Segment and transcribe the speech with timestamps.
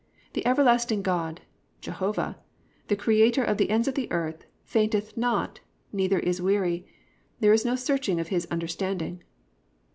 [0.33, 1.41] The everlasting God,
[1.79, 2.39] Jehovah,
[2.87, 5.59] the creator of the ends of the earth, fainteth not,
[5.93, 6.87] neither is weary;
[7.39, 9.21] there is no searching of his understanding."